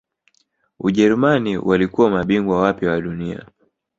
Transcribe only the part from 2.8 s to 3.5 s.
wa dunia